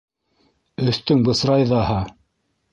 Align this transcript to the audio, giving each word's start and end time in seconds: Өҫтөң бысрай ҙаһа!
Өҫтөң 0.93 1.23
бысрай 1.29 1.71
ҙаһа! 1.75 2.03